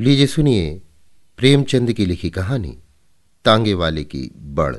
लीजिए 0.00 0.26
सुनिए 0.26 0.82
प्रेमचंद 1.36 1.92
की 1.92 2.06
लिखी 2.06 2.30
कहानी, 2.30 2.78
तांगे 3.44 3.74
वाले 3.74 4.04
की 4.04 4.30
बड़। 4.36 4.76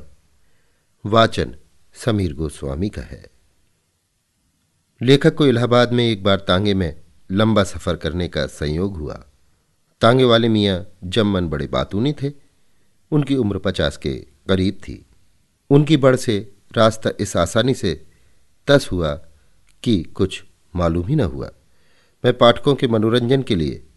वाचन 1.06 1.56
समीर 1.94 2.34
गोस्वामी 2.34 2.90
का 2.90 3.02
है। 3.02 3.26
लेखक 5.02 5.36
को 5.36 5.48
इलाहाबाद 5.48 5.94
में 5.94 6.08
एक 6.08 6.24
बार 6.24 6.38
तांगे 6.40 6.74
में 6.74 7.02
लंबा 7.32 7.64
सफ़र 7.64 7.96
करने 7.96 8.28
का 8.28 8.46
संयोग 8.46 8.98
हुआ। 8.98 9.26
तांगे 10.02 10.24
वाले 10.24 10.50
मियाँ 10.50 10.88
जमन 11.04 11.48
बड़े 11.48 11.68
बातूनी 11.68 12.14
थे। 12.14 12.32
उनकी 13.12 13.36
उम्र 13.36 13.58
पचास 13.58 13.98
के 13.98 14.14
करीब 14.48 14.74
थी। 14.74 15.06
उनकी 15.70 15.98
बड़ 15.98 16.16
से 16.16 16.54
रास्ता 16.78 17.10
इस 17.20 17.38
आसानी 17.38 17.74
से 17.74 18.06
तस 18.68 18.90
हुआ 18.92 19.16
कि 19.84 20.04
कुछ 20.04 20.44
मालूम 20.76 21.08
ही 21.08 21.16
न 21.16 21.20
हुआ। 21.20 21.52
मैं 22.26 22.38
पाठकों 22.38 22.76
के 22.76 22.88
मनोरंजन 22.88 23.44
के 23.44 23.56
लिए 23.56 23.88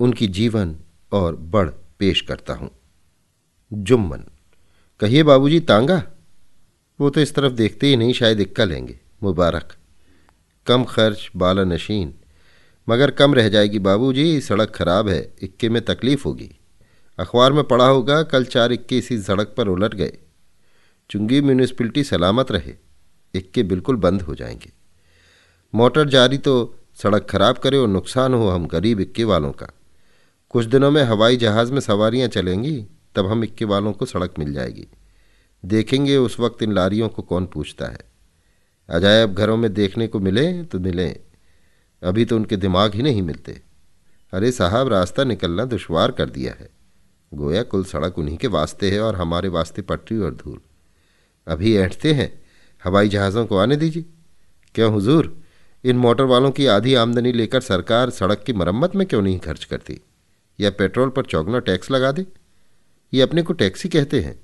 उनकी 0.00 0.26
जीवन 0.26 0.76
और 1.12 1.36
बढ़ 1.36 1.70
पेश 1.98 2.20
करता 2.20 2.54
हूँ। 2.54 2.70
जुम्मन, 3.72 4.20
कहिए 5.00 5.22
बाबूजी, 5.22 5.60
तांगा? 5.60 6.02
वो 7.00 7.10
तो 7.10 7.20
इस 7.20 7.34
तरफ़ 7.34 7.52
देखते 7.52 7.86
ही 7.86 7.96
नहीं, 7.96 8.12
शायद 8.12 8.40
इक्का 8.40 8.64
लेंगे। 8.64 9.00
मुबारक। 9.22 9.76
कम 10.66 10.84
खर्च, 10.84 11.30
बाला 11.36 11.64
नशीन। 11.64 12.14
मगर 12.88 13.10
कम 13.10 13.34
रह 13.34 13.48
जाएगी 13.48 13.78
बाबूजी, 13.78 14.40
सड़क 14.40 14.70
खराब 14.70 15.08
है, 15.08 15.34
इक्के 15.42 15.68
में 15.68 15.84
तकलीफ़ 15.84 16.24
होगी। 16.24 16.50
अखबार 17.18 17.52
में 17.52 17.64
पढ़ा 17.64 17.86
होगा, 17.86 18.22
कल 18.22 18.44
चार 18.44 18.72
इक्के 18.72 18.98
इसी 18.98 19.22
सड़क 19.22 19.54
पर 19.56 19.68
उलट 19.68 19.94
गए। 19.94 20.12
चुंगी 21.10 21.40
म्यूनिसपिलिटी 21.40 22.04
सलामत 22.04 22.50
रहे, 22.50 22.74
इक्के 23.34 23.62
बिल्कुल 23.62 23.96
बंद 23.96 24.22
हो 24.22 24.34
जाएँगे। 24.34 24.72
मोटर 25.74 26.08
जारी 26.08 26.38
तो 26.38 26.74
सड़क 26.94 27.26
खराब 27.30 27.58
करे 27.58 27.76
और 27.76 27.88
नुकसान 27.88 28.34
हो 28.34 28.48
हम 28.48 28.66
गरीब 28.66 29.00
इक्के 29.00 29.24
वालों 29.24 29.52
का। 29.52 29.66
कुछ 30.50 30.64
दिनों 30.64 30.90
में 30.90 31.04
हवाई 31.04 31.36
जहाज़ 31.36 31.72
में 31.72 31.80
सवारियाँ 31.80 32.28
चलेंगी, 32.28 32.86
तब 33.14 33.26
हम 33.26 33.44
इक्के 33.44 33.64
वालों 33.64 33.92
को 33.92 34.06
सड़क 34.06 34.34
मिल 34.38 34.52
जाएगी। 34.52 34.86
देखेंगे 35.64 36.16
उस 36.16 36.40
वक्त 36.40 36.62
इन 36.62 36.72
लारियों 36.72 37.08
को 37.08 37.22
कौन 37.22 37.46
पूछता 37.46 37.86
है। 37.86 37.98
अजायब 38.88 39.34
घरों 39.34 39.56
में 39.56 39.74
देखने 39.74 40.06
को 40.06 40.20
मिले 40.20 40.64
तो 40.64 40.78
मिले। 40.78 41.08
अभी 42.02 42.24
तो 42.24 42.36
उनके 42.36 42.56
दिमाग 42.56 42.94
ही 42.94 43.02
नहीं 43.02 43.22
मिलते। 43.22 43.62
अरे 44.32 44.52
साहब, 44.52 44.88
रास्ता 44.88 45.24
निकलना 45.24 45.64
दुशवार 45.64 46.10
कर 46.10 46.30
दिया 46.30 46.54
है। 46.60 46.70
गोया 47.34 47.62
कुल 47.62 47.84
सड़क 47.84 48.18
उन्हीं 48.18 48.36
के 48.36 48.46
वास्ते 48.46 48.90
है 48.90 49.00
और 49.00 49.16
हमारे 49.16 49.48
वास्ते 49.48 49.82
पटरी 49.82 50.18
और 50.18 50.34
धूल। 50.34 50.60
अभी 51.48 51.76
ऐठते 51.76 52.12
हैं, 52.12 52.42
हवाई 52.84 53.08
जहाज़ों 53.08 53.46
को 53.46 53.58
आने 53.58 53.76
दीजिए। 53.76 54.04
क्यों 54.74 54.92
हुजूर? 54.92 55.40
इन 55.84 55.96
मोटर 55.96 56.24
वालों 56.24 56.50
की 56.50 56.66
आधी 56.66 56.94
आमदनी 56.94 57.32
लेकर 57.32 57.60
सरकार 57.60 58.10
सड़क 58.10 58.42
की 58.46 58.52
मरम्मत 58.52 58.96
में 58.96 59.06
क्यों 59.06 59.22
नहीं 59.22 59.38
खर्च 59.38 59.64
करती? 59.64 60.00
या 60.60 60.70
पेट्रोल 60.70 61.08
पर 61.08 61.22
चौगना 61.22 61.58
टैक्स 61.58 61.90
लगा 61.90 62.12
दे। 62.12 62.26
ये 63.14 63.22
अपने 63.22 63.42
को 63.42 63.52
टैक्स 63.52 63.86
कहते 63.86 64.20
हैं। 64.20 64.40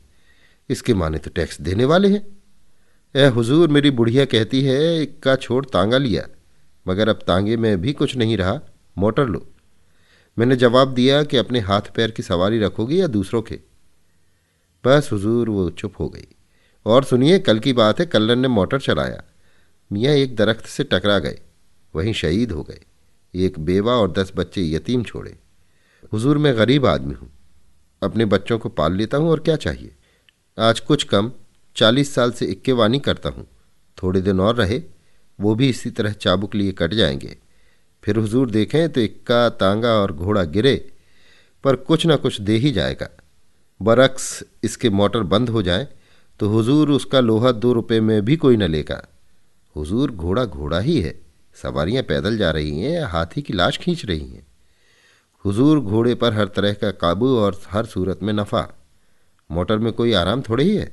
इसके 0.71 0.95
माने 0.95 1.19
तो 1.19 1.31
टैक्स 1.31 1.61
देने 1.61 1.85
वाले 1.85 2.09
हैं। 2.09 2.43
ए 3.17 3.27
हुजूर, 3.27 3.69
मेरी 3.69 3.91
बुढ़िया 3.91 4.25
कहती 4.25 4.63
है, 4.63 5.03
इक्का 5.03 5.37
छोड़ 5.37 5.67
तांगा 5.67 5.99
लिया। 5.99 6.29
मगर 6.89 7.09
अब 7.09 7.19
तांगे 7.27 7.57
में 7.57 7.81
भी 7.81 7.93
कुछ 7.93 8.17
नहीं 8.17 8.37
रहा। 8.37 8.61
मोटर 8.99 9.27
लो। 9.27 9.51
मैंने 10.39 10.57
जवाब 10.57 10.95
दिया 10.95 11.23
कि 11.23 11.37
अपने 11.37 11.61
हाथ 11.61 11.81
पैर 11.81 12.11
की 12.11 12.23
सवारी 12.23 12.59
रखोगी 12.59 13.01
या 13.01 13.07
दूसरों 13.07 13.43
के? 13.43 13.61
बस 14.85 15.09
हुजूर, 15.13 15.49
वो 15.49 15.71
चुप 15.71 15.95
हो 16.01 16.09
गई। 16.09 16.27
और 16.87 17.05
सुनिए, 17.05 17.39
कल 17.39 17.59
की 17.59 17.73
बात 17.73 18.01
है, 18.01 18.07
कल्लन 18.07 18.39
ने 18.39 18.49
मोटर 18.49 18.81
चलाया। 18.81 19.23
मियाँ 19.93 20.15
एक 20.15 20.37
दरख्त 20.37 20.67
से 20.67 20.85
टकरा 20.85 21.19
गए। 21.19 21.41
वहीं 21.95 22.13
शहीद 22.13 22.53
हो 22.53 22.63
गए। 22.63 22.81
एक 23.35 23.59
बेवा 23.59 23.93
और 23.93 24.13
दस 24.13 24.33
बच्चे 24.37 24.63
यतीम 24.71 25.03
छोड़े। 25.03 25.39
हुजूर 26.13 26.39
मैं 26.39 26.57
गरीब 26.57 26.87
आदमी 26.87 27.15
हूँ। 27.15 27.31
अपने 28.03 28.25
बच्चों 28.25 28.59
को 28.59 28.69
पाल 28.69 28.93
लेता 28.93 29.17
हूँ 29.17 29.31
और 29.31 29.41
क्या 29.41 29.57
चाहिए? 29.57 29.91
आज 30.59 30.81
कुछ 30.81 31.05
कम 31.05 31.31
चालीस 31.77 32.15
साल 32.15 32.33
से 32.33 32.47
इक्के 32.47 32.73
वानी 32.73 32.99
करता 32.99 33.29
हूँ। 33.29 33.47
थोड़े 34.03 34.21
दिन 34.21 34.41
और 34.41 34.55
रहे, 34.57 34.83
वो 35.39 35.55
भी 35.55 35.69
इसी 35.69 35.91
तरह 35.91 36.13
चाबुक 36.13 36.55
लिए 36.55 36.73
कट 36.73 36.95
जाएँगे। 36.95 37.37
फिर 38.05 38.17
हुजूर 38.17 38.51
देखें 38.51 38.89
तो 38.89 39.01
इक्का, 39.01 39.49
तांगा 39.49 39.93
और 39.93 40.13
घोड़ा 40.13 40.45
गिरे, 40.45 40.93
पर 41.65 41.77
कुछ 41.77 42.07
ना 42.07 42.17
कुछ 42.17 42.41
दे 42.41 42.57
ही 42.57 42.71
जाएगा। 42.71 43.09
बरक्स 43.81 44.45
इसके 44.65 44.91
मोटर 44.91 45.23
बंद 45.23 45.49
हो 45.49 45.63
जाए 45.63 45.89
तो 46.41 46.49
हुजूर 46.49 46.91
उसका 46.91 47.21
लोहा 47.21 47.53
दो 47.53 47.73
रुपये 47.73 48.01
में 48.01 48.25
भी 48.25 48.37
कोई 48.37 48.57
न 48.57 48.63
लेगा। 48.63 49.03
हुजूर 49.77 50.11
घोड़ा 50.11 50.45
घोड़ा 50.45 50.79
ही 50.79 51.01
है, 51.01 51.15
सवारियाँ 51.63 52.03
पैदल 52.03 52.39
जा 52.39 52.51
रही 52.51 52.81
हैं, 52.81 53.05
हाथी 53.05 53.43
की 53.43 53.53
लाश 53.53 53.79
खींच 53.79 54.05
रही 54.05 54.27
हैं। 54.27 54.47
हुजूर 55.45 55.81
घोड़े 55.81 56.15
पर 56.15 56.33
हर 56.33 56.49
तरह 56.49 56.73
का 56.73 56.91
काबू 56.91 57.37
और 57.37 57.61
हर 57.69 57.87
सूरत 57.87 58.21
में 58.23 58.33
नफ़ा। 58.33 58.69
मोटर 59.51 59.79
में 59.79 59.93
कोई 59.93 60.13
आराम 60.13 60.43
थोड़े 60.43 60.65
ही 60.65 60.77
है। 60.77 60.87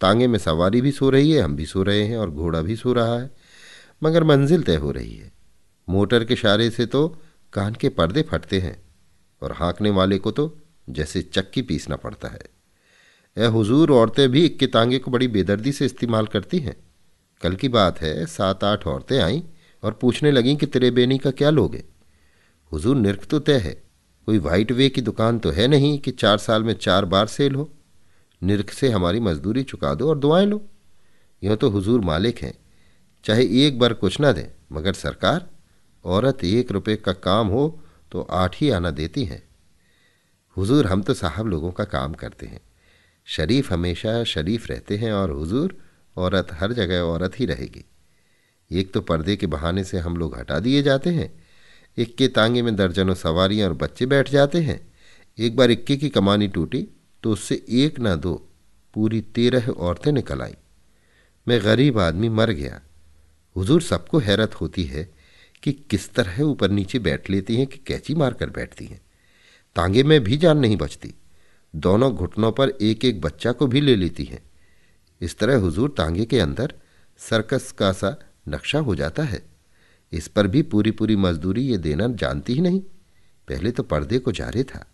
तांगे 0.00 0.26
में 0.26 0.38
सवारी 0.38 0.80
भी 0.80 0.92
सो 0.92 1.10
रही 1.10 1.30
है, 1.30 1.42
हम 1.42 1.56
भी 1.56 1.66
सो 1.66 1.82
रहे 1.82 2.04
हैं 2.04 2.16
और 2.16 2.30
घोड़ा 2.30 2.60
भी 2.60 2.76
सो 2.76 2.92
रहा 2.92 3.18
है। 3.18 3.30
मगर 4.02 4.24
मंजिल 4.24 4.62
तय 4.62 4.76
हो 4.76 4.90
रही 4.90 5.16
है। 5.16 5.32
मोटर 5.88 6.24
के 6.24 6.34
इशारे 6.34 6.70
से 6.70 6.86
तो 6.86 7.08
कान 7.52 7.74
के 7.74 7.88
पर्दे 7.88 8.22
फटते 8.22 8.60
हैं 8.60 8.82
और 9.42 9.52
हाँकने 9.52 9.90
वाले 9.90 10.18
को 10.18 10.30
तो 10.30 10.58
जैसे 10.90 11.22
चक्की 11.22 11.62
पीसना 11.62 11.96
पड़ता 11.96 12.28
है। 12.28 12.42
ए 13.36 13.46
हुजूर, 13.46 13.90
औरतें 13.90 14.28
भी 14.28 14.44
इक्के 14.44 14.66
तांगे 14.66 14.98
को 14.98 15.10
बड़ी 15.10 15.28
बेदर्दी 15.28 15.72
से 15.72 15.86
इस्तेमाल 15.86 16.26
करती 16.26 16.58
हैं। 16.58 16.76
कल 17.42 17.54
की 17.54 17.68
बात 17.68 18.00
है, 18.00 18.26
सात 18.26 18.64
आठ 18.64 18.86
औरतें 18.86 19.18
आईं 19.18 19.42
और 19.82 19.92
पूछने 19.92 20.30
लगीं 20.30 20.56
कि 20.56 20.66
तेरे 20.66 20.90
बेनी 20.90 21.18
का 21.18 21.30
क्या 21.30 21.50
लोगे 21.50 21.84
हुजूर 22.72 22.96
निर्ख 22.96 23.24
तो 23.24 23.38
तय 23.38 23.58
है। 23.58 23.72
कोई 24.28 24.38
वाइट 24.38 24.72
वे 24.72 24.88
की 24.88 25.00
दुकान 25.00 25.38
तो 25.38 25.50
है 25.50 25.66
नहीं 25.68 25.98
कि 25.98 26.10
चार 26.10 26.38
साल 26.38 26.62
में 26.62 26.72
चार 26.74 27.04
बार 27.04 27.26
सेल 27.26 27.54
हो। 27.54 27.70
निर्ख 28.42 28.70
से 28.70 28.90
हमारी 28.90 29.20
मजदूरी 29.20 29.62
चुका 29.62 29.94
दो 29.94 30.08
और 30.08 30.18
दुआएँ 30.18 30.46
लो। 30.46 30.62
यूँ 31.42 31.56
तो 31.56 31.70
हुजूर 31.70 32.00
मालिक 32.00 32.38
हैं। 32.38 32.54
चाहे 33.24 33.66
एक 33.66 33.78
बार 33.78 33.92
कुछ 33.92 34.20
ना 34.20 34.32
दें, 34.32 34.46
मगर 34.72 34.92
सरकार, 34.92 35.46
औरत 36.04 36.44
एक 36.44 36.72
रुपये 36.72 36.96
का 36.96 37.12
काम 37.12 37.48
हो 37.48 37.82
तो 38.12 38.22
आठ 38.22 38.56
ही 38.56 38.70
आना 38.70 38.90
देती 38.90 39.24
हैं। 39.24 39.42
हुजूर 40.56 40.86
हम 40.86 41.02
तो 41.02 41.14
साहब 41.14 41.46
लोगों 41.46 41.72
का 41.72 41.84
काम 41.84 42.12
करते 42.12 42.46
हैं। 42.46 42.60
शरीफ 43.26 43.72
हमेशा 43.72 44.24
शरीफ 44.24 44.66
रहते 44.66 44.96
हैं 44.96 45.12
और 45.12 45.30
हुजूर, 45.30 45.76
औरत 46.16 46.48
हर 46.52 46.72
जगह 46.72 47.00
औरत 47.00 47.38
ही 47.40 47.46
रहेगी। 47.46 47.84
एक 48.70 48.92
तो 48.92 49.00
पर्दे 49.00 49.36
के 49.36 49.46
बहाने 49.46 49.84
से 49.84 49.98
हम 49.98 50.16
लोग 50.16 50.38
हटा 50.38 50.58
दिए 50.58 50.82
जाते 50.82 51.10
हैं 51.10 51.39
इक्के 52.00 52.28
तांगे 52.28 52.62
में 52.62 52.76
दर्जनों 52.76 53.14
सवारियाँ 53.14 53.68
और 53.68 53.74
बच्चे 53.74 54.06
बैठ 54.06 54.30
जाते 54.30 54.60
हैं। 54.60 54.80
एक 55.38 55.56
बार 55.56 55.70
इक्के 55.70 55.96
की 55.96 56.08
कमानी 56.08 56.48
टूटी 56.48 56.88
तो 57.22 57.32
उससे 57.32 57.64
एक 57.68 58.00
ना 58.00 58.14
दो 58.16 58.48
पूरी 58.94 59.20
तेरह 59.20 59.68
औरतें 59.68 60.12
निकल 60.12 60.42
आई। 60.42 60.54
मैं 61.48 61.64
गरीब 61.64 61.98
आदमी 61.98 62.28
मर 62.28 62.50
गया। 62.50 62.80
हुजूर, 63.56 63.82
सबको 63.82 64.18
हैरत 64.18 64.54
होती 64.54 64.84
है 64.84 65.14
कि 65.62 65.72
किस 65.72 66.14
तरह 66.14 66.42
ऊपर 66.42 66.70
नीचे 66.70 66.98
बैठ 66.98 67.30
लेती 67.30 67.56
हैं 67.56 67.66
कि 67.66 67.78
कैची 67.78 68.14
मारकर 68.14 68.50
बैठती 68.50 68.84
हैं। 68.86 69.00
तांगे 69.76 70.02
में 70.02 70.24
भी 70.24 70.36
जान 70.36 70.58
नहीं 70.58 70.76
बचती। 70.76 71.14
दोनों 71.76 72.14
घुटनों 72.14 72.52
पर 72.52 72.68
एक 72.68 73.04
एक 73.04 73.20
बच्चा 73.20 73.52
को 73.52 73.66
भी 73.66 73.80
ले 73.80 73.96
लेती 73.96 74.24
हैं। 74.24 74.42
इस 75.20 75.38
तरह 75.38 75.56
हुजूर 75.56 75.94
तांगे 75.98 76.24
के 76.24 76.40
अंदर 76.40 76.74
सर्कस 77.18 77.72
का 77.72 77.92
सा 77.92 78.16
नक्शा 78.48 78.78
हो 78.78 78.94
जाता 78.94 79.22
है। 79.22 79.49
इस 80.12 80.28
पर 80.28 80.46
भी 80.46 80.62
पूरी 80.62 80.90
पूरी 80.90 81.16
मजदूरी 81.16 81.62
ये 81.62 81.76
देना 81.78 82.06
जानती 82.06 82.54
ही 82.54 82.60
नहीं। 82.60 82.80
पहले 83.48 83.70
तो 83.70 83.82
पर्दे 83.82 84.18
को 84.18 84.32
जारे 84.32 84.62
था। 84.62 84.86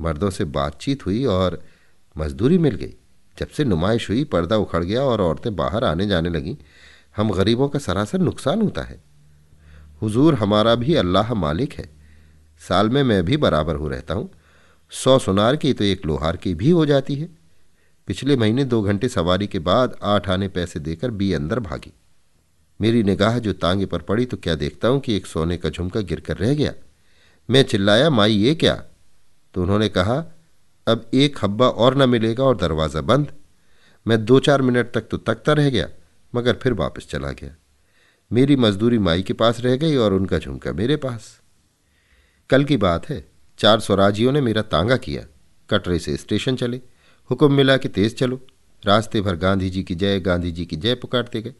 मर्दों 0.00 0.30
से 0.30 0.44
बातचीत 0.44 1.06
हुई 1.06 1.24
और 1.24 1.62
मजदूरी 2.18 2.58
मिल 2.58 2.74
गई। 2.74 2.94
जब 3.38 3.48
से 3.48 3.64
नुमाइश 3.64 4.10
हुई, 4.10 4.24
पर्दा 4.24 4.56
उखड़ 4.56 4.84
गया 4.84 5.02
और 5.02 5.20
औरतें 5.20 5.56
बाहर 5.56 5.84
आने 5.84 6.06
जाने 6.06 6.28
लगीं। 6.28 6.56
हम 7.16 7.30
गरीबों 7.30 7.68
का 7.68 7.78
सरासर 7.78 8.18
नुकसान 8.18 8.62
होता 8.62 8.82
है। 8.82 9.02
हुजूर 10.02 10.34
हमारा 10.34 10.74
भी 10.74 10.94
अल्लाह 10.94 11.34
मालिक 11.34 11.72
है। 11.72 11.90
साल 12.68 12.90
में 12.90 13.02
मैं 13.02 13.24
भी 13.24 13.36
बराबर 13.36 13.74
हो 13.74 13.88
रहता 13.88 14.14
हूँ। 14.14 14.30
सौ 14.90 15.18
सुनार 15.18 15.56
की 15.56 15.72
तो 15.72 15.84
एक 15.84 16.06
लोहार 16.06 16.36
की 16.36 16.54
भी 16.54 16.70
हो 16.70 16.86
जाती 16.86 17.14
है। 17.14 17.28
पिछले 18.06 18.36
महीने 18.36 18.64
दो 18.64 18.82
घंटे 18.82 19.08
सवारी 19.08 19.46
के 19.46 19.58
बाद 19.58 19.96
आठ 20.02 20.28
आने 20.28 20.48
पैसे 20.48 20.80
देकर 20.80 21.10
बी 21.10 21.32
अंदर 21.32 21.60
भागी। 21.60 21.92
मेरी 22.80 23.02
निगाह 23.02 23.38
जो 23.38 23.52
तांगे 23.52 23.86
पर 23.86 24.02
पड़ी 24.02 24.26
तो 24.26 24.36
क्या 24.36 24.54
देखता 24.54 24.88
हूँ 24.88 25.00
कि 25.00 25.16
एक 25.16 25.26
सोने 25.26 25.56
का 25.56 25.68
झुमका 25.68 26.00
गिरकर 26.00 26.36
रह 26.36 26.54
गया? 26.54 26.72
मैं 27.48 27.62
चिल्लाया, 27.62 28.10
माई, 28.10 28.32
ये 28.32 28.54
क्या? 28.54 28.74
तो 29.54 29.62
उन्होंने 29.62 29.88
कहा, 29.88 30.16
अब 30.86 31.10
एक 31.14 31.38
हब्बा 31.42 31.68
और 31.68 31.96
न 31.96 32.08
मिलेगा 32.08 32.44
और 32.44 32.56
दरवाज़ा 32.56 33.00
बंद। 33.00 33.32
मैं 34.06 34.24
दो 34.24 34.38
चार 34.40 34.62
मिनट 34.62 34.92
तक 34.92 35.00
तो 35.00 35.16
तकता 35.16 35.52
रह 35.52 35.70
गया, 35.70 35.88
मगर 36.34 36.54
फिर 36.54 36.72
वापस 36.72 37.06
चला 37.10 37.30
गया। 37.32 37.56
मेरी 38.30 38.56
मजदूरी 38.56 38.98
माई 38.98 39.22
के 39.22 39.32
पास 39.32 39.60
रह 39.60 39.76
गई 39.76 39.96
और 39.96 40.12
उनका 40.12 40.38
झुमका 40.38 40.72
मेरे 40.72 40.96
पास। 40.96 41.40
कल 42.50 42.64
की 42.64 42.76
बात 42.76 43.08
है, 43.08 43.24
चार 43.58 43.80
स्वराजियों 43.80 44.32
ने 44.32 44.40
मेरा 44.40 44.62
तांगा 44.62 44.96
किया। 44.96 45.24
कटरे 45.70 45.98
से 45.98 46.16
स्टेशन 46.16 46.56
चले, 46.56 46.80
हुक्म 47.30 47.52
मिला 47.52 47.76
कि 47.76 47.88
तेज 47.88 48.18
चलो। 48.18 48.40
रास्ते 48.82 49.20
भर 49.20 49.36
गांधी 49.36 49.70
जी 49.70 49.82
की 49.82 49.94
जय, 49.94 50.20
गांधी 50.20 50.50
जी 50.52 50.66
की 50.66 50.76
जय 50.76 50.94
पुकारते 50.94 51.42
गए। 51.42 51.54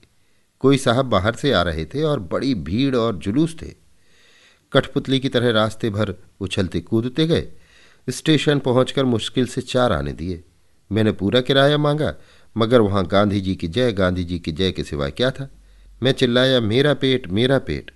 कोई 0.60 0.78
साहब 0.78 1.06
बाहर 1.06 1.34
से 1.34 1.52
आ 1.52 1.62
रहे 1.62 1.84
थे 1.84 2.02
और 2.02 2.20
बड़ी 2.20 2.54
भीड़ 2.54 2.96
और 2.96 3.16
जुलूस 3.16 3.56
थे। 3.62 3.74
कठपुतली 4.72 5.20
की 5.20 5.28
तरह 5.28 5.50
रास्ते 5.50 5.90
भर 5.90 6.14
उछलते 6.40 6.80
कूदते 6.80 7.26
गए। 7.26 7.48
स्टेशन 8.10 8.58
पहुंचकर 8.58 9.04
मुश्किल 9.04 9.46
से 9.46 9.60
चार 9.60 9.92
आने 9.92 10.12
दिए। 10.12 10.44
मैंने 10.92 11.12
पूरा 11.12 11.40
किराया 11.40 11.78
मांगा, 11.78 12.14
मगर 12.56 12.80
वहाँ 12.80 13.06
गांधी 13.06 13.40
जी 13.40 13.56
की 13.56 13.68
जय 13.68 13.92
गांधी 13.92 14.24
जी 14.24 14.38
की 14.38 14.52
जय 14.52 14.72
के 14.72 14.84
सिवाय 14.84 15.10
क्या 15.10 15.30
था? 15.30 15.50
मैं 16.02 16.12
चिल्लाया, 16.12 16.60
मेरा 16.60 16.94
पेट 16.94 17.28
मेरा 17.28 17.58
पेट। 17.58 17.90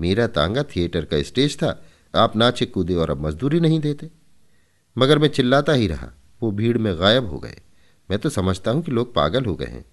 मेरा 0.00 0.26
तांगा 0.26 0.62
थिएटर 0.62 1.04
का 1.04 1.22
स्टेज 1.22 1.56
था। 1.56 1.84
आप 2.14 2.36
नाचे 2.36 2.66
कूदे 2.66 2.94
और 2.94 3.10
अब 3.10 3.26
मजदूरी 3.26 3.60
नहीं 3.60 3.80
देते। 3.80 4.10
मगर 4.98 5.18
मैं 5.18 5.28
चिल्लाता 5.28 5.72
ही 5.72 5.86
रहा। 5.86 6.08
वो 6.42 6.50
भीड़ 6.50 6.78
में 6.78 7.00
गायब 7.00 7.26
हो 7.26 7.38
गए। 7.38 7.60
मैं 8.10 8.18
तो 8.18 8.28
समझता 8.28 8.70
हूँ 8.70 8.82
कि 8.82 8.92
लोग 8.92 9.14
पागल 9.14 9.44
हो 9.44 9.54
गए 9.54 9.66
हैं। 9.66 9.84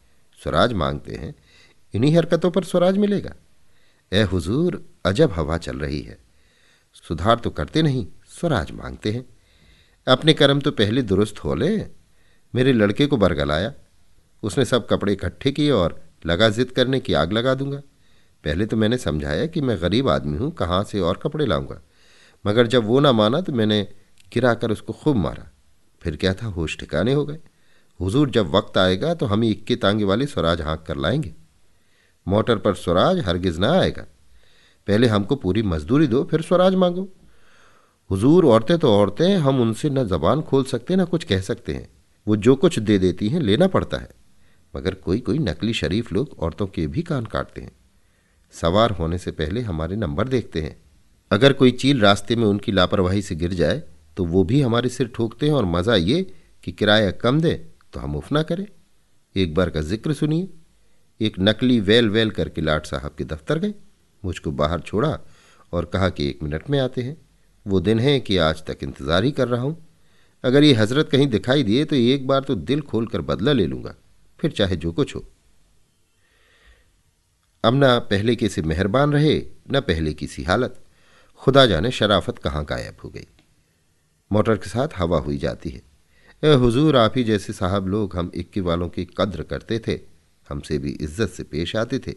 स्वराज 0.44 0.74
मांगते 0.74 1.16
हैं 1.16 1.36
इन्हीं 1.96 2.18
हरकतों 2.18 2.52
पर 2.52 2.64
स्वराज 2.64 2.98
मिलेगा। 2.98 3.34
ए 4.14 4.22
हुजूर, 4.22 4.86
अजब 5.06 5.32
हवा 5.32 5.58
चल 5.58 5.78
रही 5.78 6.02
है। 6.02 6.18
सुधार 7.08 7.36
तो 7.36 7.50
करते 7.50 7.82
नहीं, 7.82 8.08
स्वराज 8.28 8.72
मांगते 8.72 9.12
हैं। 9.12 9.26
अपने 10.08 10.34
कर्म 10.34 10.60
तो 10.60 10.72
पहले 10.72 11.02
दुरुस्त 11.02 11.44
हो 11.44 11.56
ले। 11.56 11.78
मेरे 12.56 12.74
लड़के 12.74 13.06
को 13.06 13.18
बरगलाया। 13.18 13.74
उसने 14.44 14.66
सब 14.66 14.88
कपड़े 14.88 15.14
इकट्ठे 15.14 15.52
किए 15.52 15.72
और 15.72 16.04
लगा 16.26 16.50
जिद 16.50 16.72
करने 16.72 17.00
की 17.00 17.14
आग 17.14 17.34
लगा 17.34 17.54
दूँगा। 17.54 17.78
पहले 18.44 18.66
तो 18.66 18.78
मैंने 18.78 18.98
समझाया 18.98 19.46
कि 19.46 19.62
मैं 19.62 19.82
गरीब 19.82 20.10
आदमी 20.10 20.38
हूँ, 20.38 20.52
कहाँ 20.52 20.84
से 20.84 21.00
और 21.00 21.18
कपड़े 21.18 21.46
लाऊँगा। 21.46 21.82
मगर 22.46 22.68
जब 22.68 22.84
वो 22.84 23.00
ना 23.00 23.12
माना 23.12 23.42
तो 23.42 23.54
मैंने 23.54 23.88
गिराकर 24.34 24.72
उसको 24.72 24.94
खूब 24.94 25.16
मारा। 25.16 25.52
फिर 26.02 26.16
क्या 26.16 26.34
था, 26.34 26.46
होश 26.46 26.78
ठिकाने 26.80 27.14
हो 27.14 27.26
गए। 27.26 27.40
हुजूर 28.00 28.30
जब 28.30 28.48
वक्त 28.48 28.78
आएगा 28.78 29.14
तो 29.14 29.26
हम 29.26 29.44
इक्के 29.44 29.76
तांगे 29.76 30.04
वाले 30.04 30.26
स्वराज 30.26 30.62
हाँक 30.62 30.84
कर 30.88 30.98
लाएँगे। 30.98 31.45
मोटर 32.28 32.58
पर 32.58 32.74
स्वराज 32.76 33.20
हरगिज 33.20 33.60
ना 33.60 33.72
आएगा। 33.72 34.06
पहले 34.88 35.08
हमको 35.08 35.36
पूरी 35.36 35.62
मजदूरी 35.64 36.08
दो, 36.08 36.24
फिर 36.24 36.42
स्वराज 36.42 36.76
मांगो। 36.76 37.08
हुजूर, 38.10 38.46
औरतें 38.46 38.78
तो 38.78 38.92
औरतें 38.92 39.28
हैं, 39.28 39.38
हम 39.38 39.62
उनसे 39.62 39.90
न 39.90 40.04
जबान 40.08 40.42
खोल 40.42 40.64
सकते, 40.64 40.96
न 40.96 41.06
कुछ 41.06 41.24
कह 41.24 41.42
सकते 41.42 41.74
हैं। 41.74 41.88
वो 42.28 42.36
जो 42.38 42.56
कुछ 42.56 42.80
दे 42.80 42.98
देती 43.00 43.30
हैं, 43.30 43.40
लेना 43.42 43.68
पड़ता 43.68 43.98
है। 43.98 44.10
मगर 44.74 44.94
कोई 44.96 45.20
कोई 45.20 45.40
नकली 45.40 45.74
शरीफ 45.74 46.12
लोग 46.14 46.36
औरतों 46.40 46.68
के 46.68 46.86
भी 46.88 47.02
कान 47.02 47.26
काटते 47.26 47.62
हैं। 47.62 47.72
सवार 48.54 48.92
होने 48.92 49.18
से 49.18 49.32
पहले 49.32 49.62
हमारे 49.62 49.96
नंबर 49.96 50.28
देखते 50.28 50.62
हैं। 50.62 50.76
अगर 51.32 51.54
कोई 51.54 51.72
चील 51.74 52.02
रास्ते 52.02 52.36
में 52.36 52.46
उनकी 52.46 52.72
लापरवाही 52.72 53.22
से 53.22 53.36
गिर 53.36 53.54
जाए 53.54 53.82
तो 54.18 54.26
वो 54.26 54.44
भी 54.44 54.62
हमारे 54.62 54.90
सिर 54.90 55.08
ठोकते 55.08 55.46
हैं 55.46 55.54
और 55.54 55.66
मज़ा 55.66 55.96
ये 55.96 56.22
कि 56.64 56.72
किराया 56.72 57.12
कम 57.14 57.40
दे 57.42 57.54
तो 57.94 58.00
हम 58.00 58.16
उफ 58.16 58.32
ना 58.32 58.44
करें। 58.44 58.66
एक 59.36 59.54
बार 59.56 59.70
का 59.70 59.82
ज़िक्र 59.82 60.14
सुनिए। 60.14 60.48
एक 61.20 61.36
नकली 61.40 61.80
वेल 61.80 62.10
वेल 62.10 62.32
करके 62.32 62.62
लाट 62.62 62.86
साहब 62.86 63.16
के 63.18 63.24
दफ्तर 63.24 63.60
गए। 63.60 63.74
मुझको 64.24 64.52
बाहर 64.52 64.80
छोड़ा 64.80 65.20
और 65.74 65.86
कहा 65.86 66.10
कि 66.10 66.30
एक 66.30 66.44
मिनट 66.44 66.70
में 66.70 66.80
आते 66.80 67.02
हैं। 67.02 67.18
वो 67.66 67.80
दिन 67.80 68.00
है 68.00 68.20
कि 68.20 68.38
आज 68.38 68.64
तक 68.66 68.84
इंतज़ार 68.84 69.24
ही 69.24 69.32
कर 69.32 69.48
रहा 69.48 69.62
हूँ। 69.62 69.78
अगर 70.44 70.64
ये 70.64 70.74
हज़रत 70.74 71.10
कहीं 71.10 71.28
दिखाई 71.28 71.64
दिए 71.64 71.86
तो 71.86 71.96
एक 71.96 72.28
बार 72.28 72.44
तो 72.44 72.56
दिल 72.56 72.82
खोल 72.82 73.08
कर 73.08 73.22
बदला 73.22 73.52
ले 73.52 73.66
लूँगा। 73.68 73.96
फिर 74.40 74.52
चाहे 74.52 74.76
जो 74.76 74.92
कुछ 74.92 75.16
हो। 75.16 75.26
अब 77.64 77.74
न 77.76 78.00
पहले 78.00 78.36
के 78.36 78.50
से 78.50 78.62
मेहरबान 78.62 79.14
रहे, 79.14 79.38
न 79.72 79.80
पहले 79.82 80.14
की 80.14 80.28
सी 80.28 80.44
हालत। 80.44 80.82
खुदा 81.42 81.66
जाने 81.66 81.92
शराफत 81.92 82.38
कहाँ 82.38 82.64
गायब 82.66 82.98
हो 83.04 83.10
गई। 83.10 83.28
मोटर 84.32 84.58
के 84.58 84.70
साथ 84.70 84.98
हवा 84.98 85.20
हुई 85.20 85.38
जाती 85.38 85.70
है। 85.70 85.82
ए, 86.44 86.54
हुजूर, 86.54 86.96
आप 86.96 87.14
ही 87.18 87.24
जैसे 87.24 87.54
साहब 87.54 87.88
लोग 87.88 88.16
हम 88.16 88.32
इक्की 88.36 88.62
वालों 88.62 88.90
की 88.90 89.06
कद्र 89.18 89.44
करते 89.44 89.80
थे। 89.80 90.00
हमसे 90.50 90.78
भी 90.78 90.90
इज़्ज़त 90.90 91.30
से 91.30 91.44
पेश 91.44 91.76
आते 91.76 92.00
थे। 92.00 92.14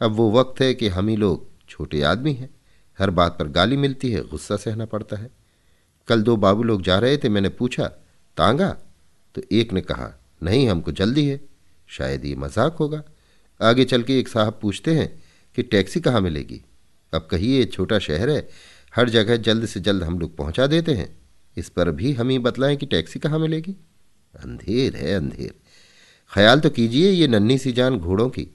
अब 0.00 0.12
वो 0.12 0.30
वक्त 0.32 0.60
है 0.60 0.74
कि 0.74 0.88
हम 0.88 1.08
ही 1.08 1.16
लोग 1.16 1.48
छोटे 1.68 2.02
आदमी 2.02 2.32
हैं। 2.32 2.50
हर 2.98 3.10
बात 3.10 3.36
पर 3.38 3.48
गाली 3.48 3.76
मिलती 3.76 4.10
है, 4.10 4.28
गुस्सा 4.28 4.56
सहना 4.56 4.86
पड़ता 4.86 5.16
है। 5.16 5.30
कल 6.08 6.22
दो 6.22 6.36
बाबू 6.36 6.62
लोग 6.62 6.82
जा 6.82 6.98
रहे 6.98 7.16
थे, 7.16 7.28
मैंने 7.28 7.48
पूछा, 7.48 7.86
तांगा? 8.36 8.76
तो 9.34 9.42
एक 9.52 9.72
ने 9.72 9.80
कहा, 9.80 10.20
नहीं, 10.42 10.68
हमको 10.68 10.92
जल्दी 10.92 11.28
है। 11.28 11.40
शायद 11.88 12.24
ये 12.24 12.36
मज़ाक 12.36 12.74
होगा। 12.74 13.02
आगे 13.62 13.84
चल 13.84 14.02
के 14.02 14.18
एक 14.18 14.28
साहब 14.28 14.58
पूछते 14.62 14.94
हैं 14.94 15.22
कि 15.56 15.62
टैक्सी 15.62 16.00
कहाँ 16.00 16.20
मिलेगी? 16.20 16.62
अब 17.14 17.28
कहिए 17.30 17.64
छोटा 17.64 17.98
शहर 17.98 18.30
है, 18.30 18.48
हर 18.96 19.08
जगह 19.08 19.36
जल्द 19.36 19.66
से 19.66 19.80
जल्द 19.80 20.02
हम 20.02 20.18
लोग 20.18 20.36
पहुँचा 20.36 20.66
देते 20.66 20.94
हैं। 20.94 21.18
इस 21.56 21.68
पर 21.68 21.90
भी 21.90 22.12
हम 22.12 22.28
ही 22.28 22.38
बतलाएँ 22.38 22.76
कि 22.76 22.86
टैक्सी 22.86 23.18
कहाँ 23.18 23.38
मिलेगी? 23.38 23.72
अंधेर 24.34 24.96
है, 24.96 25.14
अंधेर। 25.14 25.54
ख्याल 26.32 26.60
तो 26.60 26.70
कीजिए 26.70 27.10
ये 27.10 27.26
नन्ही 27.28 27.56
सी 27.58 27.72
जान 27.72 27.98
घोड़ों 27.98 28.28
की। 28.28 28.46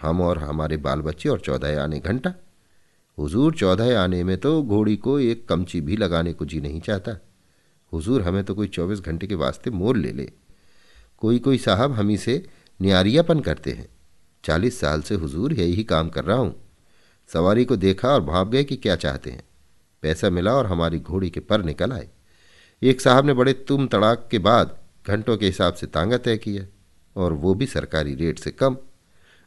हम 0.00 0.20
और 0.20 0.38
हमारे 0.38 0.76
बाल 0.76 1.00
बच्चे 1.00 1.28
और 1.28 1.40
चौदह 1.40 1.82
आने 1.82 1.98
घंटा। 2.00 2.32
हुजूर 3.18 3.54
चौदह 3.54 3.98
आने 4.00 4.22
में 4.24 4.36
तो 4.36 4.62
घोड़ी 4.62 4.96
को 4.96 5.18
एक 5.20 5.46
कमची 5.48 5.80
भी 5.80 5.96
लगाने 5.96 6.32
को 6.32 6.44
जी 6.44 6.60
नहीं 6.60 6.80
चाहता। 6.80 7.16
हुजूर 7.92 8.22
हमें 8.22 8.42
तो 8.44 8.54
कोई 8.54 8.68
चौबीस 8.68 9.00
घंटे 9.00 9.26
के 9.26 9.34
वास्ते 9.34 9.70
मोल 9.70 9.98
ले 9.98 10.12
ले। 10.12 10.28
कोई 11.22 11.38
कोई 11.38 11.58
साहब 11.58 11.92
हम 11.92 12.08
ही 12.08 12.16
से 12.16 12.42
न्यारियापन 12.80 13.40
करते 13.40 13.70
हैं। 13.70 13.88
चालीस 14.44 14.80
साल 14.80 15.02
से 15.02 15.14
हुजूर 15.14 15.52
यही 15.52 15.84
काम 15.84 16.08
कर 16.08 16.24
रहा 16.24 16.36
हूँ। 16.36 16.54
सवारी 17.30 17.64
को 17.64 17.76
देखा 17.76 18.08
और 18.08 18.20
भाप 18.24 18.48
गए 18.48 18.64
कि 18.64 18.76
क्या 18.76 18.96
चाहते 18.96 19.30
हैं। 19.30 19.42
पैसा 20.02 20.30
मिला 20.30 20.54
और 20.54 20.66
हमारी 20.66 20.98
घोड़ी 20.98 21.30
के 21.30 21.40
पर 21.40 21.64
निकल 21.64 21.92
आए। 21.92 22.08
एक 22.82 23.00
साहब 23.00 23.26
ने 23.26 23.34
बड़े 23.34 23.52
तुम 23.52 23.86
तड़ाक 23.86 24.28
के 24.30 24.38
बाद 24.40 24.78
घंटों 25.06 25.36
के 25.36 25.46
हिसाब 25.46 25.74
से 25.74 25.86
तांगा 25.86 26.16
तय 26.18 26.36
किया। 26.36 26.64
और 27.16 27.32
वो 27.32 27.54
भी 27.54 27.66
सरकारी 27.66 28.14
रेट 28.14 28.38
से 28.38 28.50
कम। 28.50 28.76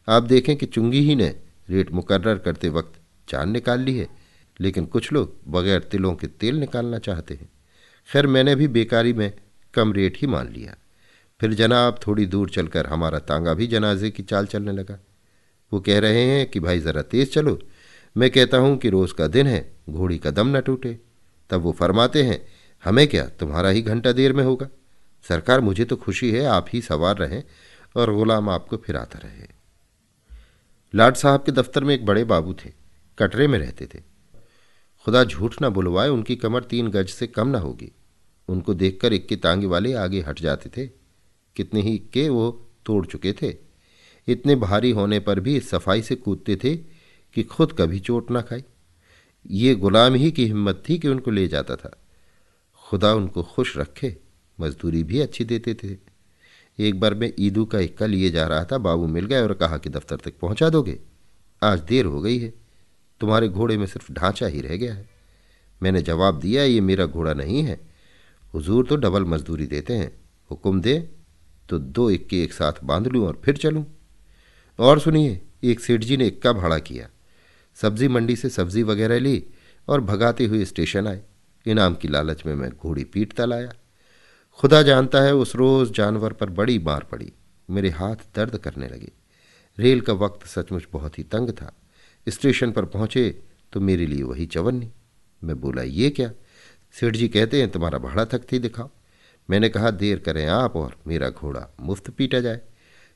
आप 0.07 0.23
देखें 0.23 0.55
कि 0.55 0.65
चुंगी 0.65 0.99
ही 0.99 1.15
ने 1.15 1.35
रेट 1.69 1.91
मुकर्र 1.91 2.37
करते 2.37 2.69
वक्त 2.69 2.93
चाँद 3.29 3.49
निकाल 3.49 3.79
ली 3.79 3.97
है, 3.97 4.07
लेकिन 4.59 4.85
कुछ 4.85 5.13
लोग 5.13 5.35
बगैर 5.47 5.79
तिलों 5.79 6.15
के 6.15 6.27
तेल 6.27 6.55
निकालना 6.55 6.97
चाहते 6.97 7.33
हैं। 7.33 7.49
खैर, 8.13 8.27
मैंने 8.27 8.55
भी 8.55 8.67
बेकारी 8.67 9.13
में 9.13 9.33
कम 9.73 9.93
रेट 9.93 10.17
ही 10.17 10.27
मान 10.27 10.53
लिया। 10.53 10.75
फिर 11.41 11.53
जनाब, 11.53 11.99
थोड़ी 12.07 12.25
दूर 12.25 12.49
चलकर 12.49 12.85
हमारा 12.85 13.19
तांगा 13.19 13.53
भी 13.53 13.67
जनाजे 13.67 14.11
की 14.11 14.23
चाल 14.23 14.45
चलने 14.45 14.71
लगा। 14.71 14.99
वो 15.73 15.79
कह 15.79 15.99
रहे 15.99 16.25
हैं 16.25 16.49
कि, 16.49 16.59
भाई, 16.59 16.79
ज़रा 16.79 17.01
तेज़ 17.01 17.29
चलो। 17.29 17.59
मैं 18.17 18.29
कहता 18.29 18.57
हूँ 18.57 18.77
कि 18.77 18.89
रोज़ 18.89 19.13
का 19.13 19.27
दिन 19.27 19.47
है, 19.47 19.73
घोड़ी 19.89 20.17
का 20.17 20.31
दम 20.31 20.57
न 20.57 20.61
टूटे। 20.61 20.99
तब 21.49 21.61
वो 21.61 21.71
फरमाते 21.71 22.23
हैं, 22.23 22.45
हमें 22.85 23.07
क्या, 23.07 23.25
तुम्हारा 23.25 23.69
ही 23.69 23.81
घंटा 23.81 24.11
देर 24.11 24.33
में 24.33 24.43
होगा? 24.43 24.67
सरकार, 25.27 25.61
मुझे 25.61 25.85
तो 25.85 25.95
खुशी 25.95 26.31
है, 26.31 26.45
आप 26.45 26.65
ही 26.73 26.81
सवार 26.81 27.17
रहें 27.17 27.43
और 27.95 28.13
गुलाम 28.13 28.49
आपको 28.49 28.77
फिराता 28.77 29.19
रहे। 29.19 29.47
लाड 30.95 31.15
साहब 31.15 31.43
के 31.43 31.51
दफ्तर 31.51 31.83
में 31.83 31.95
एक 31.95 32.05
बड़े 32.05 32.23
बाबू 32.23 32.53
थे, 32.53 32.73
कटरे 33.19 33.47
में 33.47 33.59
रहते 33.59 33.85
थे। 33.85 33.99
खुदा 35.05 35.23
झूठ 35.23 35.61
ना 35.61 35.69
बुलवाए, 35.69 36.09
उनकी 36.09 36.35
कमर 36.35 36.63
तीन 36.63 36.87
गज 36.87 37.09
से 37.09 37.27
कम 37.27 37.47
ना 37.47 37.59
होगी। 37.59 37.91
उनको 38.47 38.73
देखकर 38.73 39.13
इक्के 39.13 39.35
तांगे 39.35 39.67
वाले 39.67 39.93
आगे 39.93 40.21
हट 40.21 40.41
जाते 40.41 40.69
थे। 40.69 40.87
कितने 41.55 41.81
ही 41.81 41.95
इक्के 41.95 42.29
वो 42.29 42.69
तोड़ 42.85 43.05
चुके 43.05 43.33
थे। 43.33 43.55
इतने 44.27 44.55
भारी 44.55 44.91
होने 44.91 45.19
पर 45.19 45.39
भी 45.39 45.59
सफ़ाई 45.59 46.01
से 46.01 46.15
कूदते 46.15 46.55
थे 46.55 46.75
कि 47.33 47.43
खुद 47.43 47.73
कभी 47.73 47.99
चोट 47.99 48.31
ना 48.31 48.41
खाई। 48.41 48.63
ये 49.49 49.75
गुलाम 49.75 50.13
ही 50.13 50.31
की 50.31 50.45
हिम्मत 50.45 50.83
थी 50.89 50.97
कि 50.97 51.07
उनको 51.07 51.31
ले 51.31 51.47
जाता 51.47 51.75
था। 51.75 52.03
खुदा 52.73 53.13
उनको 53.13 53.43
खुश 53.43 53.77
रखे। 53.77 54.17
मजदूरी 54.59 55.03
भी 55.03 55.19
अच्छी 55.19 55.43
देते 55.43 55.73
थे। 55.73 55.97
एक 56.79 56.99
बार 56.99 57.13
मैं 57.13 57.33
ईदू 57.39 57.65
का 57.65 57.79
इक्का 57.79 58.05
लिए 58.05 58.29
जा 58.29 58.47
रहा 58.47 58.65
था, 58.65 58.77
बाबू 58.77 59.07
मिल 59.07 59.25
गए 59.25 59.41
और 59.41 59.53
कहा 59.53 59.77
कि 59.77 59.89
दफ्तर 59.89 60.15
तक 60.15 60.33
पहुँचा 60.41 60.69
दोगे? 60.69 60.99
आज 61.63 61.79
देर 61.79 62.05
हो 62.05 62.21
गई 62.21 62.39
है। 62.39 62.53
तुम्हारे 63.19 63.49
घोड़े 63.49 63.77
में 63.77 63.85
सिर्फ़ 63.85 64.13
ढांचा 64.13 64.47
ही 64.47 64.61
रह 64.61 64.75
गया 64.75 64.93
है। 64.93 65.09
मैंने 65.83 66.01
जवाब 66.01 66.39
दिया, 66.39 66.63
ये 66.63 66.81
मेरा 66.81 67.05
घोड़ा 67.05 67.33
नहीं 67.33 67.63
है। 67.63 67.79
हुजूर 68.53 68.85
तो 68.85 68.95
डबल 68.95 69.23
मजदूरी 69.25 69.67
देते 69.67 69.93
हैं। 69.93 70.11
हुक्म 70.51 70.81
दे 70.81 71.09
तो 71.69 71.79
दो 71.79 72.09
इक्के 72.09 72.43
एक 72.43 72.53
साथ 72.53 72.73
बाँध 72.83 73.07
लूँ 73.07 73.27
और 73.27 73.41
फिर 73.45 73.57
चलूँ। 73.57 73.85
और 74.79 74.99
सुनिए, 74.99 75.41
एक 75.63 75.79
सेठ 75.79 76.01
जी 76.01 76.17
ने 76.17 76.27
इक्का 76.27 76.53
भाड़ा 76.53 76.79
किया। 76.79 77.09
सब्ज़ी 77.75 78.07
मंडी 78.07 78.35
से 78.35 78.49
सब्ज़ी 78.49 78.83
वगैरह 78.83 79.19
ली 79.19 79.43
और 79.87 80.01
भगाते 80.01 80.45
हुए 80.45 80.65
स्टेशन 80.65 81.07
आए। 81.07 81.21
इनाम 81.67 81.95
की 81.95 82.07
लालच 82.07 82.45
में 82.45 82.55
मैं 82.55 82.69
घोड़ी 82.69 83.03
पीटता 83.03 83.45
लाया। 83.45 83.73
खुदा 84.57 84.81
जानता 84.81 85.21
है 85.21 85.35
उस 85.35 85.55
रोज़ 85.55 85.91
जानवर 85.91 86.33
पर 86.33 86.49
बड़ी 86.49 86.79
मार 86.79 87.03
पड़ी। 87.03 87.33
मेरे 87.69 87.89
हाथ 87.89 88.15
दर्द 88.35 88.57
करने 88.57 88.87
लगे। 88.87 89.11
रेल 89.79 90.01
का 90.01 90.13
वक्त 90.13 90.47
सचमुच 90.47 90.87
बहुत 90.91 91.19
ही 91.19 91.23
तंग 91.23 91.49
था। 91.49 91.75
स्टेशन 92.29 92.71
पर 92.71 92.85
पहुँचे 92.85 93.39
तो 93.73 93.79
मेरे 93.79 94.05
लिए 94.07 94.23
वही 94.23 94.45
चवन्नी। 94.45 94.91
मैं 95.43 95.61
बोला, 95.61 95.81
ये 95.81 96.09
क्या? 96.09 96.31
सेठ 96.91 97.15
जी 97.15 97.27
कहते 97.27 97.59
हैं 97.59 97.71
तुम्हारा 97.71 97.97
भाड़ा 97.97 98.25
थकती 98.25 98.59
दिखाओ। 98.59 98.89
मैंने 99.49 99.69
कहा, 99.69 99.91
देर 99.91 100.19
करें 100.19 100.45
आप 100.45 100.75
और 100.75 100.95
मेरा 101.07 101.29
घोड़ा 101.29 101.67
मुफ़्त 101.81 102.09
पीटा 102.09 102.39
जाए। 102.39 102.61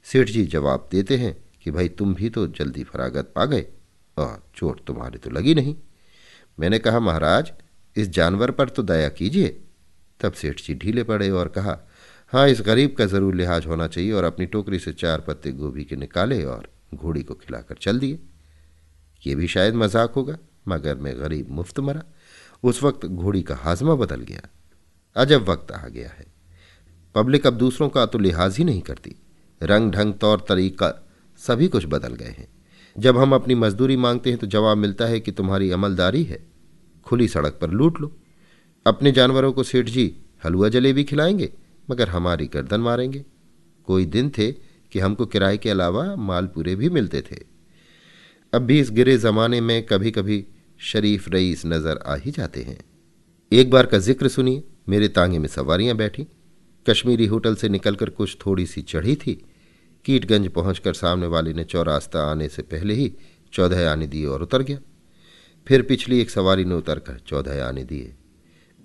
सेठ 0.03 0.29
जी 0.29 0.45
जवाब 0.45 0.89
देते 0.91 1.17
हैं 1.17 1.37
कि, 1.63 1.71
भाई, 1.71 1.89
तुम 1.89 2.15
भी 2.15 2.29
तो 2.29 2.47
जल्दी 2.47 2.83
फरागत 2.83 3.33
पा 3.35 3.45
गए 3.45 3.65
और 4.17 4.43
चोट 4.55 4.85
तुम्हारे 4.85 5.17
तो 5.17 5.29
लगी 5.29 5.55
नहीं। 5.55 5.75
मैंने 6.59 6.79
कहा, 6.79 6.99
महाराज, 6.99 7.51
इस 7.95 8.09
जानवर 8.09 8.51
पर 8.51 8.69
तो 8.69 8.83
दया 8.83 9.09
कीजिए। 9.09 9.61
तब 10.19 10.33
सेठ 10.33 10.61
जी 10.61 10.73
ढीले 10.75 11.03
पड़े 11.03 11.29
और 11.29 11.47
कहा 11.47 11.77
हाँ 12.33 12.47
इस 12.49 12.61
गरीब 12.61 12.95
का 12.97 13.05
ज़रूर 13.05 13.35
लिहाज 13.35 13.65
होना 13.65 13.87
चाहिए 13.87 14.11
और 14.11 14.23
अपनी 14.23 14.45
टोकरी 14.45 14.79
से 14.79 14.91
चार 14.93 15.21
पत्ते 15.21 15.51
गोभी 15.51 15.83
के 15.83 15.95
निकाले 15.95 16.43
और 16.45 16.67
घोड़ी 16.93 17.23
को 17.23 17.33
खिलाकर 17.33 17.75
चल 17.75 17.99
दिए। 17.99 18.19
ये 19.23 19.35
भी 19.35 19.47
शायद 19.47 19.75
मज़ाक 19.75 20.11
होगा, 20.11 20.37
मगर 20.67 20.97
मैं 20.97 21.13
गरीब 21.19 21.49
मुफ़्त 21.51 21.79
मरा। 21.79 22.03
उस 22.63 22.83
वक्त 22.83 23.05
घोड़ी 23.05 23.41
का 23.41 23.55
हाजमा 23.55 23.95
बदल 23.95 24.21
गया। 24.21 24.47
अजब 25.15 25.49
वक्त 25.49 25.71
आ 25.71 25.87
गया 25.87 26.09
है। 26.09 26.25
पब्लिक 27.15 27.47
अब 27.47 27.57
दूसरों 27.57 27.89
का 27.89 28.05
तो 28.05 28.19
लिहाज 28.19 28.57
ही 28.57 28.63
नहीं 28.63 28.81
करती। 28.81 29.15
रंग 29.61 29.91
ढंग, 29.91 30.13
तौर, 30.13 30.45
तरीका 30.49 30.93
सभी 31.39 31.67
कुछ 31.67 31.85
बदल 31.85 32.15
गए 32.15 32.35
हैं। 32.37 32.47
जब 32.95 33.17
हम 33.17 33.35
अपनी 33.35 33.55
मजदूरी 33.55 33.97
मांगते 33.97 34.29
हैं 34.29 34.39
तो 34.39 34.47
जवाब 34.47 34.77
मिलता 34.77 35.05
है 35.05 35.19
कि 35.19 35.31
तुम्हारी 35.31 35.71
अमलदारी 35.71 36.23
है। 36.23 36.39
खुली 37.07 37.27
सड़क 37.27 37.57
पर 37.61 37.69
लूट 37.71 38.01
लो। 38.01 38.11
अपने 38.85 39.11
जानवरों 39.11 39.53
को 39.53 39.63
सेठ 39.63 39.85
जी, 39.85 40.15
हलवा 40.45 40.69
जलेबी 40.69 41.03
खिलाएँगे, 41.03 41.53
मगर 41.91 42.09
हमारी 42.09 42.47
गर्दन 42.47 42.79
मारेंगे। 42.79 43.25
कोई 43.85 44.05
दिन 44.05 44.29
थे 44.29 44.51
कि 44.91 44.99
हमको 44.99 45.25
किराए 45.25 45.57
के 45.57 45.69
अलावा 45.69 46.15
मालपूरे 46.15 46.75
भी 46.75 46.89
मिलते 46.89 47.21
थे। 47.21 47.37
अब 48.53 48.61
भी 48.61 48.79
इस 48.79 48.91
गिरे 48.91 49.17
जमाने 49.17 49.61
में 49.61 49.85
कभी 49.85 50.11
कभी 50.11 50.45
शरीफ 50.79 51.29
रईस 51.29 51.65
नज़र 51.65 51.99
आ 52.05 52.15
ही 52.15 52.31
जाते 52.31 52.61
हैं। 52.61 52.79
एक 53.51 53.69
बार 53.69 53.85
का 53.85 53.97
ज़िक्र 53.97 54.27
सुनिए, 54.27 54.63
मेरे 54.89 55.07
तांगे 55.07 55.39
में 55.39 55.47
सवारियाँ 55.47 55.95
बैठी। 55.95 56.27
कश्मीरी 56.89 57.25
होटल 57.25 57.55
से 57.55 57.69
निकलकर 57.69 58.09
कुछ 58.09 58.37
थोड़ी 58.45 58.65
सी 58.65 58.81
चढ़ी 58.81 59.15
थी। 59.15 59.45
कीटगंज 60.05 60.47
पहुंचकर 60.47 60.93
सामने 60.93 61.27
वाले 61.27 61.53
ने 61.53 61.63
चौरास्ता 61.63 62.31
आने 62.31 62.49
से 62.49 62.61
पहले 62.61 62.93
ही 62.93 63.13
चौदह 63.53 63.91
आने 63.91 64.07
दिए 64.07 64.25
और 64.25 64.41
उतर 64.41 64.61
गया। 64.61 64.77
फिर 65.67 65.81
पिछली 65.81 66.21
एक 66.21 66.29
सवारी 66.29 66.65
ने 66.65 66.75
उतरकर 66.75 67.19
चौदह 67.27 67.65
आने 67.65 67.83
दिए। 67.83 68.15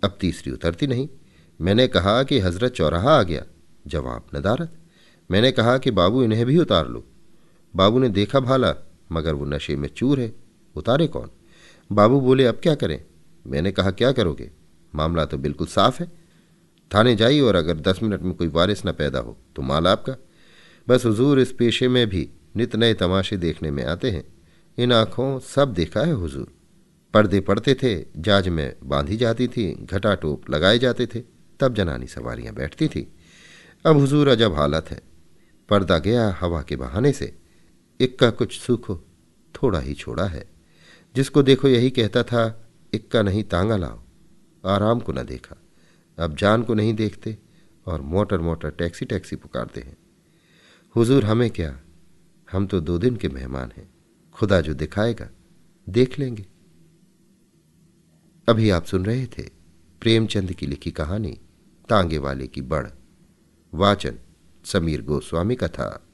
अब 0.05 0.17
तीसरी 0.21 0.53
उतरती 0.53 0.87
नहीं। 0.87 1.09
मैंने 1.61 1.87
कहा 1.89 2.23
कि 2.23 2.39
हज़रत 2.39 2.73
चौराहा 2.73 3.11
आ 3.11 3.23
गया। 3.23 3.45
जवाब, 3.87 4.27
नदारत। 4.35 4.73
मैंने 5.31 5.53
कहा 5.53 5.79
कि 5.79 5.91
बाबू 5.91 6.23
इन्हें 6.23 6.47
भी 6.47 6.59
उतार 6.59 6.89
लो। 6.89 7.05
बाबू 7.77 7.99
ने 7.99 8.09
देखा 8.09 8.41
भाला, 8.41 8.75
मगर 9.13 9.35
वो 9.35 9.45
नशे 9.45 9.77
में 9.77 9.89
चूर 9.89 10.21
है। 10.21 10.33
उतारे 10.77 11.07
कौन? 11.07 11.31
बाबू 11.93 12.21
बोले, 12.21 12.45
अब 12.45 12.61
क्या 12.63 12.75
करें? 12.75 13.05
मैंने 13.47 13.73
कहा, 13.73 13.91
क्या 13.91 14.13
करोगे? 14.13 14.51
मामला 14.95 15.25
तो 15.25 15.39
बिल्कुल 15.39 15.67
साफ़ 15.67 16.03
है। 16.03 16.13
थाने 16.95 17.17
जाइए 17.17 17.41
और 17.41 17.55
अगर 17.55 17.77
दस 17.77 18.01
मिनट 18.03 18.23
में 18.23 18.35
कोई 18.35 18.49
वारिस 18.49 18.87
न 18.87 18.93
पैदा 18.93 19.19
हो 19.19 19.37
तो 19.57 19.63
माल 19.63 19.87
आपका। 19.87 20.17
बस 20.89 21.05
हुजूर 21.07 21.41
इस 21.41 21.53
पेशे 21.53 21.89
में 21.89 22.07
भी 22.07 22.31
नित 22.57 22.77
नए 22.77 22.95
तमाशे 22.95 23.37
देखने 23.37 23.71
में 23.71 23.85
आते 23.85 24.11
हैं। 24.11 24.25
इन 24.79 24.93
आँखों 24.93 25.39
सब 25.39 25.73
देखा 25.73 26.01
है 26.01 26.13
हुजूर। 26.13 26.53
पर्दे 27.15 27.41
पड़ते 27.41 27.75
थे, 27.75 28.05
जाज 28.17 28.49
में 28.49 28.77
बांधी 28.83 29.17
जाती 29.17 29.49
थी, 29.49 29.73
घटा 29.73 30.15
टोप 30.15 30.51
लगाए 30.51 30.79
जाते 30.79 31.07
थे, 31.07 31.23
तब 31.61 31.75
जनानी 31.75 32.07
सवारियाँ 32.07 32.55
बैठती 32.55 32.89
थी। 32.89 33.15
अब 33.87 33.97
हुजूर 33.97 34.29
अजब 34.29 34.55
हालत 34.55 34.87
है। 34.91 35.03
पर्दा 35.69 35.99
गया 35.99 36.39
हवा 36.41 36.63
के 36.63 36.77
बहाने 36.77 37.13
से। 37.13 37.39
इक्का 38.01 38.31
कुछ 38.31 38.61
सूखो, 38.61 39.05
थोड़ा 39.55 39.79
ही 39.79 39.95
छोड़ा 39.95 40.27
है। 40.27 40.51
जिसको 41.17 41.43
देखो 41.43 41.69
यही 41.69 41.91
कहता 41.91 42.23
था, 42.23 42.69
इक्का 42.95 43.23
नहीं 43.23 43.45
तांगा 43.45 43.77
लाओ। 43.77 44.03
आराम 44.67 45.01
को 45.01 45.13
न 45.13 45.23
देखा। 45.23 45.63
अब 46.19 46.37
जान 46.37 46.63
को 46.63 46.75
नहीं 46.75 46.95
देखते 46.95 47.39
और 47.87 48.01
मोटर 48.01 48.39
मोटर 48.39 48.71
टैक्सी 48.71 49.05
टैक्सी 49.05 49.37
पुकारते 49.37 49.81
हैं। 49.81 49.97
हुजूर, 50.97 51.25
हमें 51.25 51.51
क्या? 51.51 51.81
हम 52.53 52.67
तो 52.67 52.81
दो 52.81 52.99
दिन 52.99 53.17
के 53.17 53.29
मेहमान 53.29 53.73
हैं। 53.77 53.95
खुदा 54.33 54.61
जो 54.61 54.75
दिखाएगा, 54.75 55.29
देख 55.89 56.19
लेंगे। 56.19 56.54
अभी 58.49 58.71
आप 58.71 58.85
सुन 58.85 59.07
रहे 59.07 59.27
थे 59.27 59.43
प्रेमचंद 60.01 60.53
की 60.53 60.67
लिखी 60.67 60.91
कहानी, 60.91 61.39
तांगे 61.89 62.19
वाले 62.19 62.47
की 62.47 62.63
बड़। 62.63 62.87
वाचन 63.75 64.19
समीर 64.65 65.03
गोस्वामी 65.03 65.57
का 65.57 65.69
था। 65.69 66.07